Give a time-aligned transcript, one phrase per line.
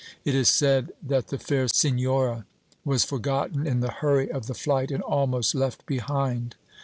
[0.25, 2.47] It is said that the fair Senora
[2.83, 6.55] was forgotten in the hurry of the flight and almost left behind!